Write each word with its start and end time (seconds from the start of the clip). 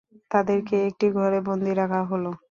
তাদেরকে 0.31 0.75
একটি 0.89 1.07
ঘরে 1.17 1.39
বন্দী 1.47 1.71
রাখা 1.75 2.01
হলো। 2.11 2.31